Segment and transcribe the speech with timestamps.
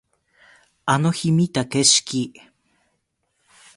[0.87, 2.33] あの日見た景色